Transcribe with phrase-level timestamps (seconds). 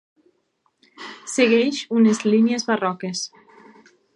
[1.35, 3.25] Segueix unes línies barroques.